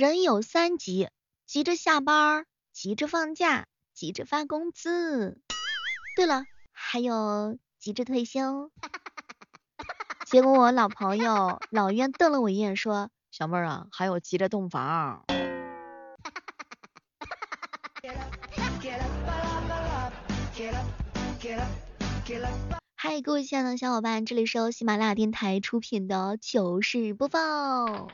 [0.00, 1.10] 人有三急：
[1.44, 5.38] 急着下班，急着放假，急着发工资。
[6.16, 8.70] 对了，还有急着退休。
[10.24, 15.22] 结果我老朋友老冤瞪了我一眼，说：“小妹儿啊，还有急着洞房。”
[22.96, 28.08] 嗨，各位亲爱的小伙伴，这里是由喜马拉雅电台出品的糗事播报。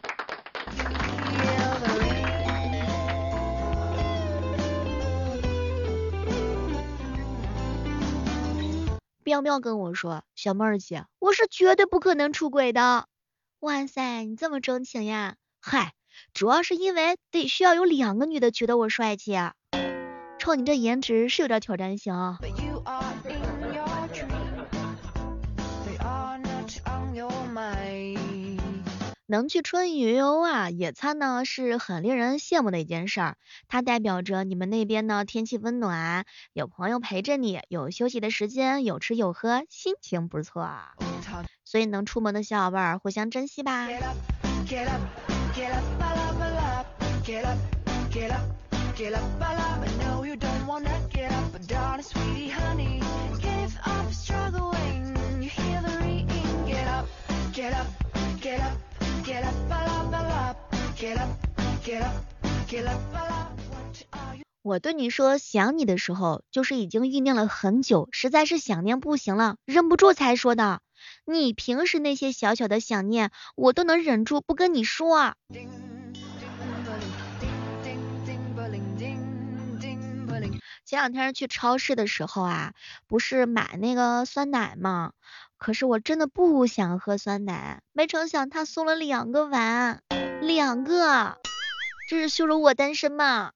[9.26, 13.08] 妙妙跟我说：“小妹儿姐，我是绝对不可能出轨的。”
[13.58, 15.34] 哇塞，你这么钟情呀？
[15.60, 15.94] 嗨，
[16.32, 19.54] 主要是因为得需要有两个女的觉得我帅气啊。
[20.38, 22.38] 瞅你这颜值是有点挑战性啊。
[29.28, 40.70] 能去春游啊，野餐呢是很令人羡慕的一件事儿，它代表着你们那边呢天气温暖，有朋友陪着你，有休息的时间，有吃有喝，心情不错。
[41.64, 43.88] 所以能出门的小伙伴互相珍惜吧。
[64.62, 70.80] 我对你说想你的时候，就是已经酝酿了很久，实在是想念不行了，忍不住才说的。
[71.24, 75.34] 你平时那些小小的想念，我都能忍住不跟你说。
[80.84, 82.72] 前两天去超市的时候啊，
[83.06, 85.12] 不是买那个酸奶吗？
[85.58, 90.02] 可是我真的不想喝酸奶，没成想他送了两个碗，
[90.40, 91.38] 两个，
[92.08, 93.52] 这是羞辱我单身吗？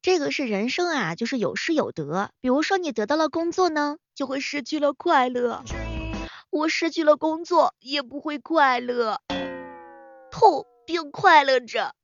[0.00, 2.30] 这个是人生啊，就是有失有得。
[2.40, 5.62] 比如说你得到了工作呢，就会失去了快乐。
[6.50, 9.20] 我失去了工作，也不会快乐，
[10.30, 11.94] 痛并快乐着。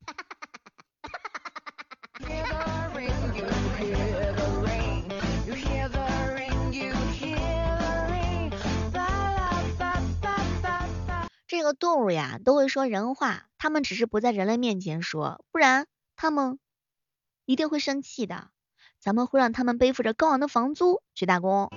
[11.72, 15.86] 动物呀，都会说人话，它们只是不在人类面前说，不然
[16.16, 16.58] 它们
[17.44, 18.48] 一定会生气的。
[19.00, 21.70] 咱们会让他们背负着高昂的房租去打工。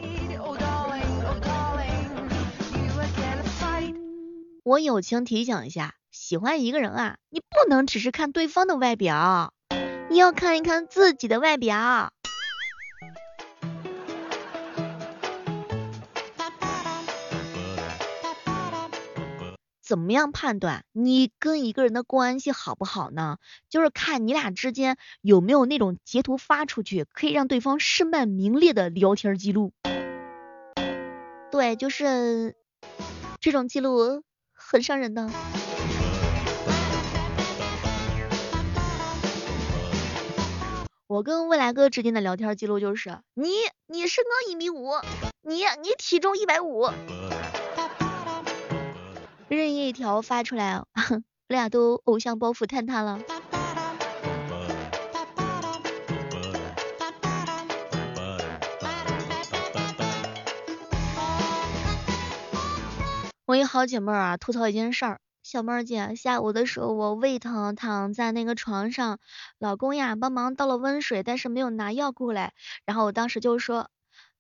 [4.63, 9.53] 我友情提醒一下，喜欢一个人啊，你不能只是看对方的外表，
[10.09, 12.12] 你要看一看自己的外表。
[19.91, 23.40] 怎么样判断你跟一个人的关系好不好呢？
[23.69, 29.74] 就是看你俩之间有没有那种截图发出去可以让对方身败名裂的聊天记录。
[31.51, 32.56] 对，就是
[33.41, 34.24] 这种记录。
[34.53, 35.30] 很伤人的。
[41.07, 43.50] 我跟未来哥之间的聊天记录就是：你
[43.88, 44.94] 你身高一米五，
[45.41, 46.90] 你你体重一百五，
[49.57, 50.81] 任意一条发出来，
[51.12, 53.19] 我俩都偶像包袱坍塌了。
[63.45, 69.19] 我一好姐妹啊，吐槽一件事儿，小妹儿姐，下午的时候我胃疼，躺在那个床上，
[69.59, 72.53] 老公呀帮忙倒了温水，但是没有拿药过来，
[72.85, 73.89] 然后我当时就说，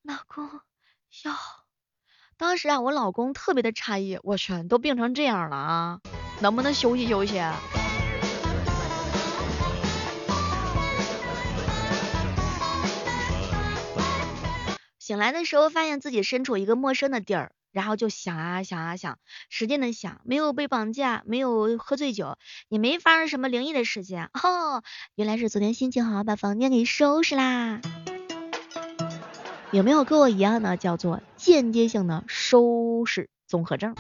[0.03, 0.47] 老公
[1.25, 1.33] 药，
[2.41, 5.99] 当时啊我老公特别的诧异，我去，都病成这样了啊，
[6.39, 7.39] 能不能休息休息？
[14.97, 17.51] 醒来的时候发现自己身处一个陌生的地儿。
[17.71, 22.37] 然后就想啊想啊想，使劲的想，没有被绑架，没有喝醉酒，
[22.69, 24.29] 也没发生什么灵异的事情。
[24.33, 24.81] 哦，
[25.15, 27.79] 原来是昨天心情好，把房间给收拾啦。
[29.71, 33.95] 有没有跟我一样的叫做间接性的收拾综合症？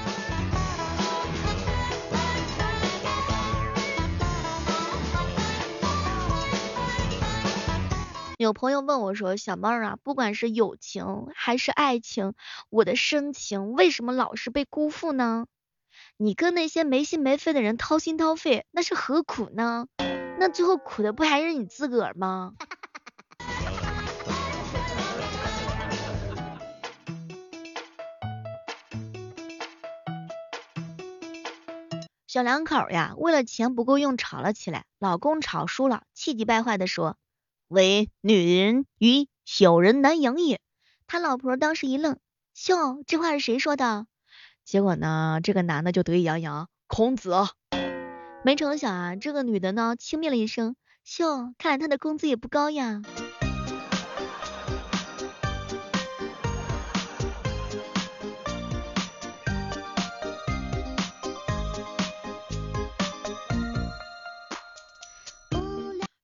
[8.37, 12.33] 有朋友问我说：“小妹儿啊，不管是友情还是爱情，
[12.69, 15.45] 我的深情为什么老是被辜负呢？
[16.17, 19.87] 你跟那些没心没肺的人掏心掏肺，那是何苦呢？
[20.37, 22.55] 那最后苦的不还是你自个儿吗？”
[32.31, 34.85] 小两口呀，为了钱不够用吵了起来。
[34.99, 37.17] 老公吵输了，气急败坏的说
[37.67, 40.61] ：“唯女人与小人难养也。”
[41.07, 42.19] 他老婆当时一愣
[42.69, 44.07] ：“哟，这话是谁说的？”
[44.63, 47.35] 结果呢，这个男的就得意洋洋：“孔子。”
[48.45, 50.77] 没成想啊，这个女的呢，轻蔑了一声
[51.19, 53.01] ：“哟，看来他的工资也不高呀。”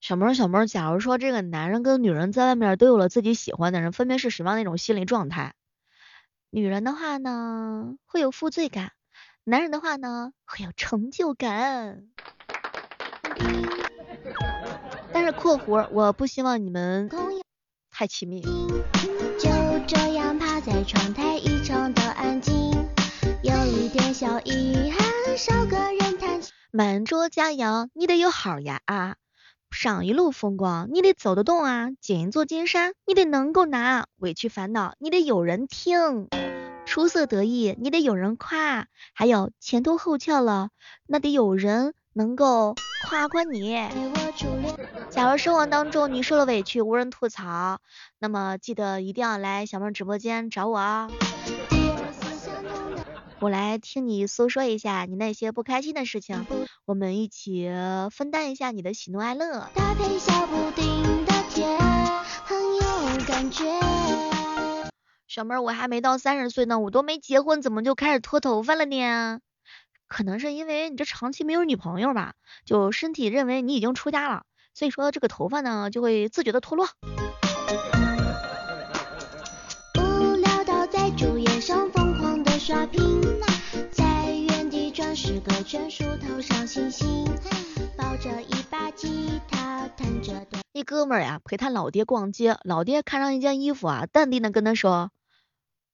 [0.07, 5.54] 小萌小萌，假如说这个男人跟女人在外面都有了自己喜欢的人，分别是什么样的一种心理状态？
[6.50, 8.92] 女人的话呢，会有负罪感；
[9.44, 12.04] 男人的话呢，会有成就感。
[15.12, 17.10] 但是括弧，我不希望你们
[17.92, 18.42] 太亲密。
[18.42, 19.50] 就
[19.88, 22.71] 这样趴在窗台，异常的安静，
[23.44, 26.39] 有一点小遗憾，少个人谈
[26.71, 29.18] 满桌佳肴，你得有好呀啊！
[29.79, 36.25] 赏一路风光，你得走得动啊；捡一座金山，你得能够拿；委屈烦恼，你得有人听；
[36.88, 40.69] 出色得意，你得有人夸；还有前凸后翘了，
[41.06, 42.74] 那得有人能够
[43.07, 43.75] 夸夸你。
[45.12, 47.79] 假如生活当中你受了委屈，无人吐槽，
[48.18, 51.07] 那么记得一定要来小妹直播间找我啊。
[53.39, 56.48] 我来听你诉说一下你那些不开心的事情，
[56.86, 57.69] 我们一起
[58.12, 59.69] 分担一下你的喜怒哀乐。
[65.28, 69.39] 小妹儿，我还没到三十岁呢，我都没结婚，怎么就开始脱头发了呢？
[70.07, 72.34] 可能是因为你这长期没有女朋友吧，
[72.66, 76.88] 就身体认为你已经出家了，所以说这个头发呢就会自觉的脱落。
[82.68, 83.38] 疯狂的刷屏。
[85.16, 87.25] 十个圈数头上星星，
[87.98, 90.46] 抱着一把吉他，弹着。
[90.74, 95.10] 一哥们儿呀，陪他老爹逛街，老爹看上一件衣服啊，淡定的跟他说：“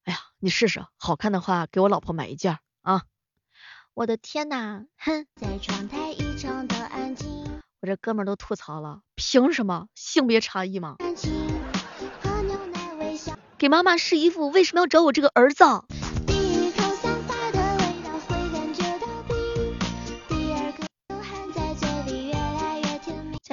[0.03, 3.03] 哎呀，你试试，好看的话给我老婆买一件啊。”
[3.95, 5.25] 我的天呐，哼！
[5.39, 7.29] 在窗台异常的安静。
[7.79, 10.97] 我这哥们儿都吐槽了，凭什么性别差异吗？
[13.57, 15.63] 给妈妈试衣服，为什么要找我这个儿子？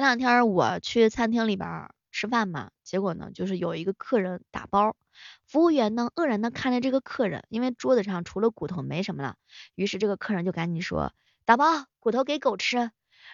[0.01, 4.95] 前两天我去餐厅里边吃饭嘛，结果呢，就是有一个客人打包，
[5.45, 9.35] 服务员呢愕然的看着这个客人，因为桌子上除了骨头没什么了，
[9.75, 11.13] 于是这个客人就赶紧说
[11.45, 12.89] 打包骨头给狗吃，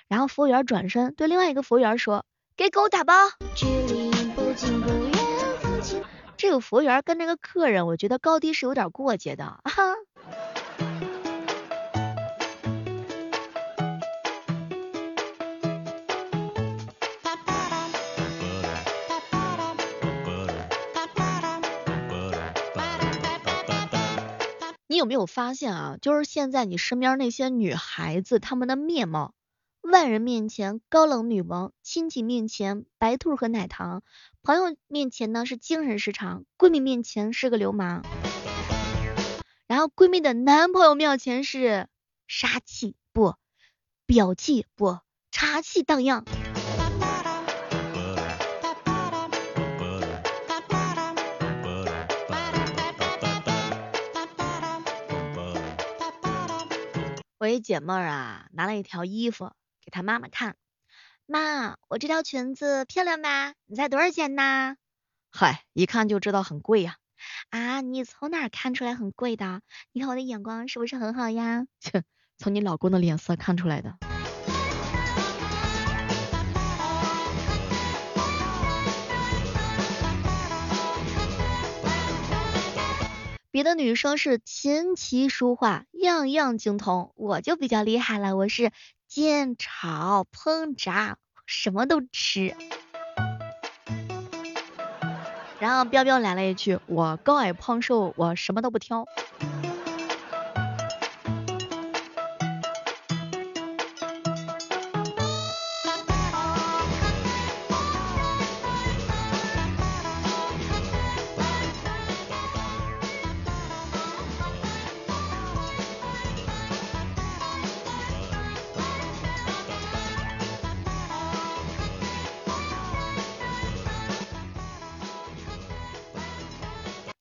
[0.10, 2.26] 然后服务员转身对另外一个服务员说
[2.58, 3.14] 给狗打包。
[6.36, 9.94] 这个服务员跟那个客人，我觉得高低是有点过节的，哈。
[24.98, 25.98] 你有没有发现啊？
[26.02, 29.36] 就是现在你身边那些女孩子，她们的面貌，
[29.82, 34.02] 外人面前高冷女王，亲戚面前白兔和奶糖，
[34.42, 38.02] 朋友面前呢是精神失常，闺蜜面前是个流氓，
[39.68, 41.88] 然后闺蜜的男朋友面前是
[42.28, 43.36] 杀气不，
[44.08, 44.98] 表气不，
[45.30, 46.26] 茶气荡漾。
[57.48, 60.58] 我一姐妹儿啊，拿了一条衣服给她妈妈看，
[61.26, 63.54] 妈，我这条裙子漂亮吧？
[63.68, 64.76] 你猜多少钱呢？
[65.32, 66.98] 嗨，一看就知道很贵呀。
[67.50, 69.62] 啊，你从哪看出来很贵的？
[69.94, 71.66] 你看我的眼光是不是很好呀？
[71.80, 72.04] 切，
[72.38, 73.98] 从你老公的脸色看出来的。
[83.58, 88.72] 别的女生是琴棋书画样样精通，我就比较厉害了，我是
[89.08, 92.56] 煎炒烹炸什么都吃。
[95.60, 99.08] 然后彪彪来了一句，我高矮胖瘦我什么都不挑。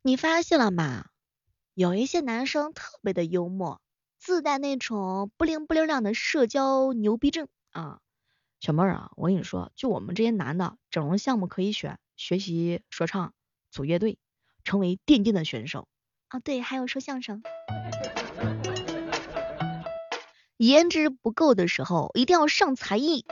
[0.06, 1.06] 你发现了吗？
[1.74, 3.80] 有一些男生特别的幽默，
[4.20, 7.98] 自带那种不灵不灵亮的社交牛逼症啊。
[8.60, 13.34] 小妹儿啊，我跟你说，就我们这些男的，整容项目可以选学习说唱、
[13.72, 14.20] 组乐队、
[14.62, 15.88] 成为电竞的选手
[16.28, 17.42] 啊，对，还有说相声。
[20.56, 23.26] 颜值不够的时候，一定要上才艺。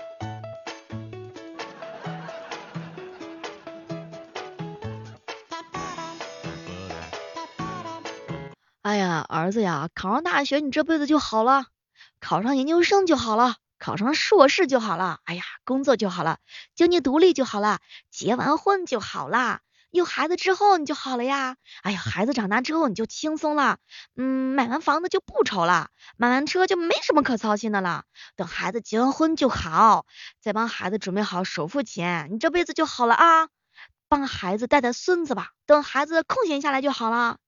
[8.84, 11.68] 哎呀，儿子呀，考上大学你这辈子就好了，
[12.20, 15.20] 考上研究生就好了，考上硕士就好了。
[15.24, 16.36] 哎呀，工作就好了，
[16.74, 17.78] 经济独立就好了，
[18.10, 19.60] 结完婚就好了。
[19.90, 23.78] 有孩子之后你就好了呀，哎呀，孩子长大之后你就轻松了，
[24.16, 25.88] 嗯，买完房子就不愁了，
[26.18, 28.04] 买完车就没什么可操心的了。
[28.36, 30.04] 等孩子结完婚就好，
[30.42, 33.48] 再帮孩子准备好首付钱，你这辈子就好了啊。
[34.08, 37.38] 帮孩子带带孙子吧，等孩子空闲下来就好了。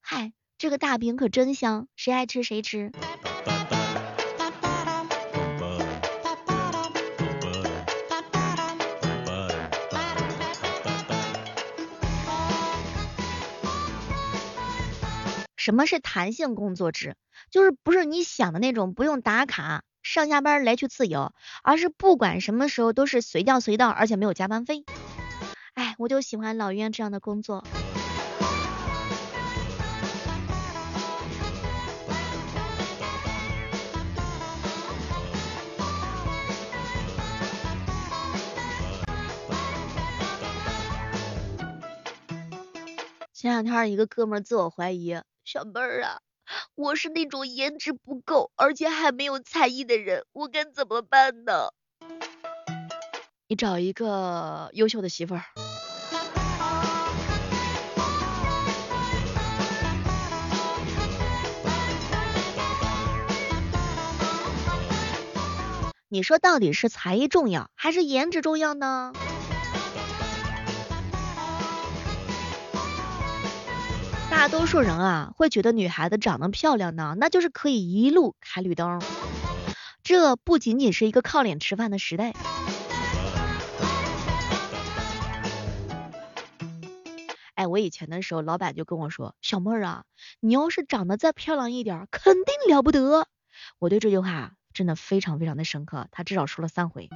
[0.00, 0.32] 嗨，
[0.62, 2.92] 这个大饼可真香，谁爱吃谁吃。
[15.56, 17.16] 什么是弹性工作制？
[17.50, 21.32] 就是不是你想的那种不用打卡，上下班来去自由，
[21.64, 24.84] 而是不管什么时候都是随叫随到，而且没有加班费。
[25.74, 27.64] 哎，我就喜欢老袁这样的工作。
[43.42, 45.20] 前两天一个哥们自我怀疑。
[45.44, 46.20] 小妹儿啊，
[46.76, 51.70] 我是那种颜值不够，而且还没有才艺的人，我该怎么办呢？
[53.48, 55.42] 你找一个优秀的媳妇儿。
[66.08, 69.12] 你说到底是才艺重要，还是颜值重要呢？
[74.42, 79.00] 大多数人啊，会觉得女孩子长得漂亮呢，那就是可以一路开绿灯。
[80.02, 82.32] 这不仅仅是一个靠脸吃饭的时代。
[87.54, 90.02] 哎，我以前的时候，老板就跟我说，小妹儿啊，
[90.40, 93.28] 你要是长得再漂亮一点，肯定了不得。
[93.78, 97.08] 我对这句话真的非常非常的深刻，他至少说了三回。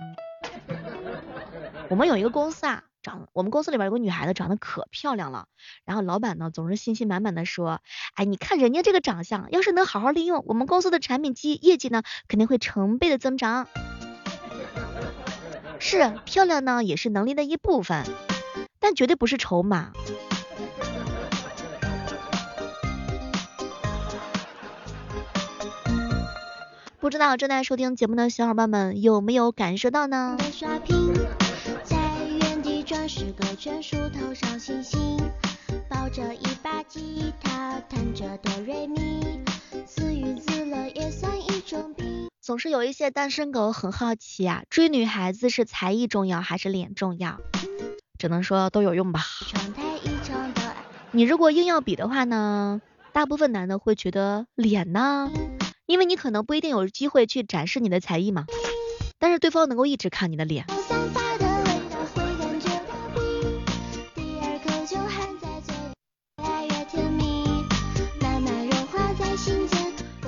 [1.88, 2.84] 我们有一个公司啊。
[3.02, 5.46] 长，我们公司里边有个女孩子长得可漂亮了，
[5.84, 7.80] 然后老板呢总是信心满满的说，
[8.16, 13.68] 哎，你看人家这个长相，要是能好好利用，我们公司的产品绩业绩呢肯定会成倍的增长。
[15.78, 18.04] 是，漂亮呢也是能力的一部分，
[18.80, 19.92] 但绝对不是筹码。
[26.98, 30.36] 不知道正在收听节目的小伙伴们有没有感受到呢？
[30.50, 31.14] 刷屏
[33.08, 35.16] 是个全树头上星星，
[35.88, 39.40] 抱着一把吉他，弹着哆瑞咪，
[39.86, 42.28] 自娱自乐也算一种病。
[42.42, 47.38] 总是有一些单身狗很好奇啊，追女孩子是才艺重要还是脸重要？
[48.18, 49.20] 只能说都有用吧。
[51.12, 52.82] 你如果硬要比的话呢，
[53.12, 55.30] 大部分男的会觉得脸呢，
[55.86, 58.46] 因为你可能不一定有机会去展示你的才艺嘛，
[59.20, 60.66] 但是对方能够一直看你的脸。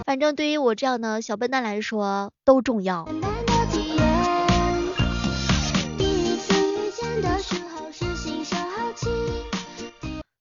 [0.08, 3.06] 反正对于我这样的小笨蛋来说都重要。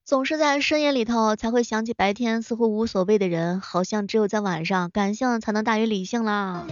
[0.06, 6.66] 总是在深夜里头才会想起白天似乎无所谓的人，好像只有在晚上感性才能大于理性啦。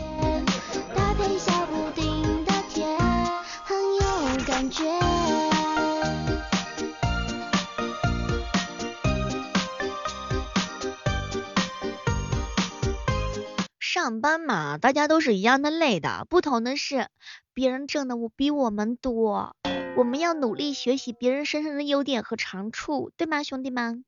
[13.97, 17.09] 上班嘛，大家都是一样的累的，不同的是，
[17.55, 19.57] 别人挣的我比我们多，
[19.97, 24.05] 我们要努力学习别人身上的优点和长处，对吗，兄弟们？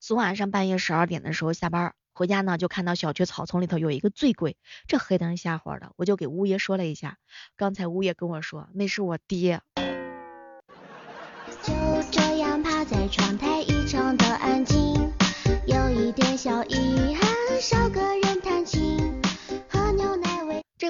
[0.00, 4.56] 昨晚上半夜十二点的时候下班回家呢，就看到小区草丛里头有一个醉鬼，
[4.88, 7.18] 这黑灯瞎火的，我就给物业说了一下，
[7.58, 9.60] 刚才物业跟我说那是我爹。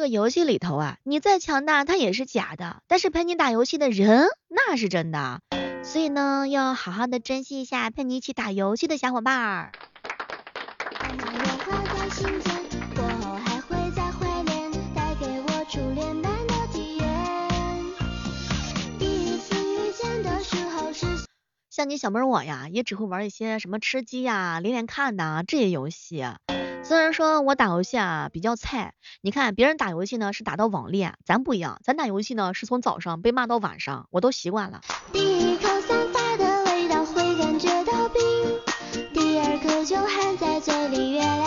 [0.02, 5.40] 个游戏里头啊，你再强大，它也是假的，但是陪你打游戏的人，那是真的。
[5.84, 9.72] 所以呢，要好好的珍惜一下陪你一起打游戏的小伙伴儿。
[21.70, 26.24] 像你小妹我呀，也只会玩一些什么吃鸡呀、连连看呐这些游戏。
[26.92, 34.82] 虽然说我打游戏啊比较菜，你看别人打游戏呢是打到网恋，咱不一样，咱打游戏呢是从早上被骂到晚上，我都习惯了。
[35.10, 38.22] 第一口散发的味道会感觉到冰，
[39.14, 41.41] 第二口就含在嘴里越来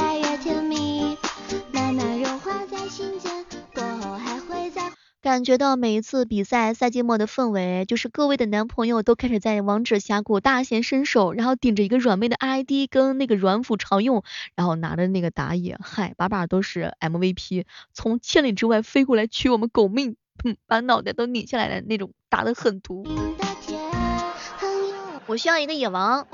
[5.35, 14.23] 感觉到每一次比赛赛季末的氛围，就是各位的男朋友都开始在王者峡谷大显身手，然后顶着一个软妹的 ID 跟那个软辅常用，
[14.55, 20.15] 然后拿着那个打野，嗨，把把都是 MVP，从千里之外飞过来取我们狗命，
[20.67, 23.05] 把脑袋都拧下来的那种，打的很毒。
[25.25, 26.25] 我需要一个野王，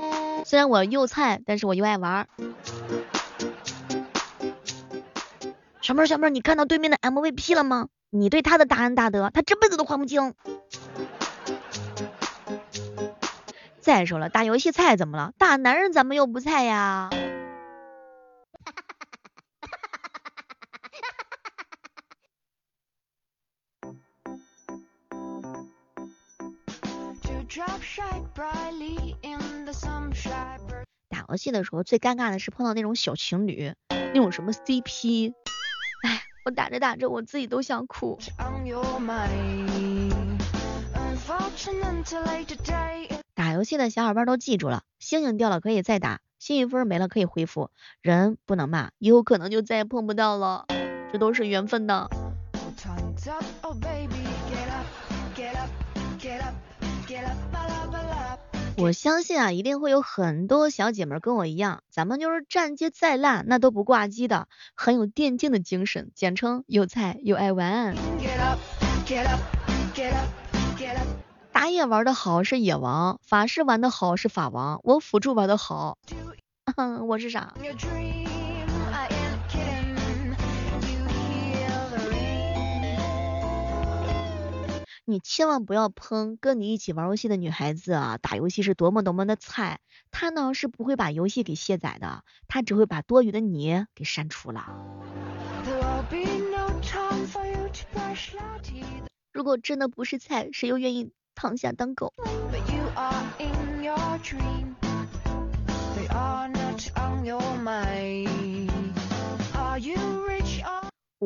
[0.46, 2.28] 虽然我又菜，但是我又爱玩。
[5.80, 7.88] 小妹儿，小妹儿，你看到对面的 MVP 了吗？
[8.14, 10.34] 你对他的大恩大德，他这辈子都还不清。
[13.80, 15.32] 再说了，打游戏菜怎么了？
[15.38, 17.08] 大男人怎么又不菜呀？
[31.08, 35.32] 打游戏的时候最尴尬的是碰到那种小情侣，那种什么 CP。
[36.44, 38.18] 我打着打着，我自己都想哭。
[43.34, 47.70] 打游戏的小伙伴都记住了，星星掉了可以再打，幸运分没了可以恢复，
[48.00, 50.66] 人不能骂，以后可能就再也碰不到了，
[51.12, 52.10] 这都是缘分的。
[58.78, 67.94] 我相信啊，一定会有很多小姐妹跟我一样，咱们就是战绩再烂，那都不挂机的，很有电竞的精神，简称有菜又爱玩。
[71.52, 75.98] 打野玩的好是野王，法师玩的好是法王，我辅助玩的好，
[77.06, 77.52] 我是啥？
[85.04, 88.18] 你千万不要喷跟你一起玩游戏的女孩子啊！
[88.18, 89.80] 打游戏是多么多么的菜，
[90.12, 94.64] 她呢是不会把游戏给卸载的，她只会把多余的你给删除了。
[99.32, 102.12] 如果真的不是菜，谁又愿意躺下当狗？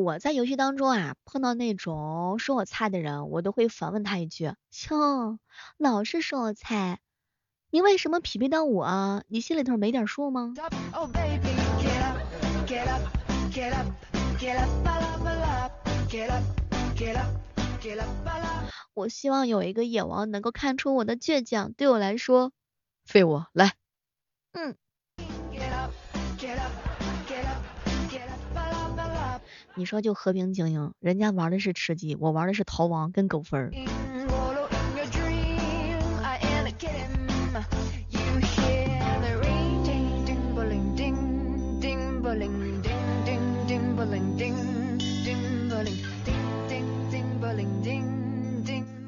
[0.07, 4.45] 我在游戏当中啊，碰到那种说我菜的人，我都会反问他一句：
[4.89, 5.37] 哟，
[5.75, 6.99] 老是说我菜，
[7.71, 9.21] 你为什么匹配到我？
[9.27, 10.53] 你心里头没点数吗？
[18.93, 22.53] 我希望有一个野王能够看出我的倔强，对我来说，
[23.05, 23.73] 废物来，
[24.53, 24.77] 嗯。
[29.77, 33.71] 你说就和平精英，人家玩的是吃鸡，我玩的是逃亡跟狗分儿。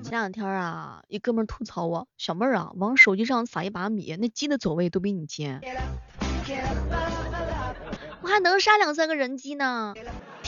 [0.04, 5.62] 前两天啊，一哥们吐槽我，小妹儿啊，往手机上撒一把米，那鸡的走位都比你尖。
[8.22, 9.96] 我还能杀两三个人机呢，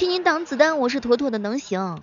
[0.01, 2.01] 替你挡子弹，我是妥妥的能行。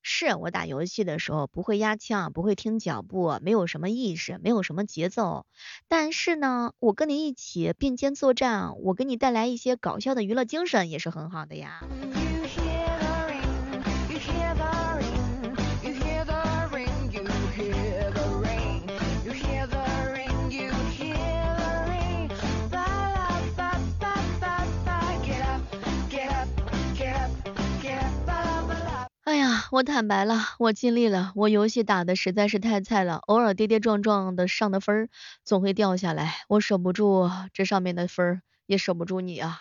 [0.00, 5.44] 是我打游戏的时候不会压枪，不会听脚步，没有什么意识，没有什么节奏。
[5.88, 11.84] 但是呢，我跟你一起并肩作战，我给你带来一些搞笑的娱乐精神也是很好的呀。
[29.72, 35.08] 我坦白了，我尽力了，我游戏打的实在是太菜了，偶尔跌跌撞撞的上的分儿
[35.44, 39.60] 总会掉下来，我守不住这上面的分儿，也守不住你啊。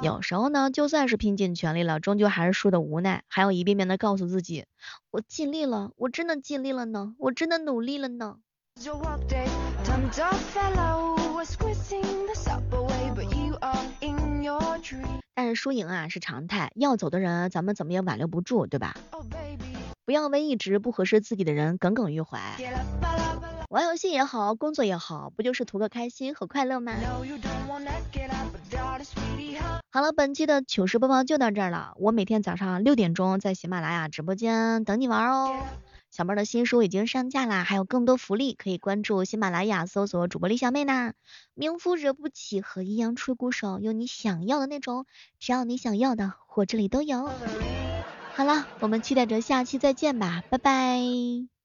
[0.00, 4.64] 有时候呢，就算是拼尽全力了，终究还是输的无奈，还要一遍遍的告诉自己，
[5.10, 8.38] 我尽力了，我真的尽力了呢，我真的努力了呢。
[15.34, 18.94] 但是输赢啊是常态，要走的人咱们怎么也挽留不住，对吧？
[20.04, 22.38] 不要为一直不合适自己的人耿耿于怀。
[23.68, 26.92] 玩游戏也好，工作也好，不就是图个开心和快乐吗？
[29.90, 31.94] 好了，本期的糗事播报就到这儿了。
[31.96, 35.56] 我每天早上六点钟在喜马拉雅直播间等你玩哦。
[36.10, 41.12] 小妹的新书已经上架啦，还有更多福利，可以关注喜马拉雅搜索主播李小妹呢。
[41.54, 45.06] 名夫惹不起和阴阳吹鼓手，有你想要的那种，
[45.38, 47.30] 只要你想要的，我这里都有。
[48.34, 51.57] 好了，我们期待着下期再见吧，拜拜。